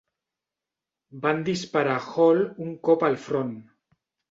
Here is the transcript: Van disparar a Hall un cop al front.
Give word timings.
Van 1.25 1.43
disparar 1.51 1.99
a 1.99 2.07
Hall 2.15 2.43
un 2.67 2.75
cop 2.91 3.09
al 3.13 3.21
front. 3.29 3.55